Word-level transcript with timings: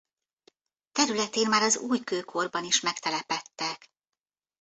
Területén 0.91 1.49
már 1.49 1.61
az 1.61 1.77
újkőkorban 1.77 2.63
is 2.63 2.79
megtelepedtek. 2.81 3.89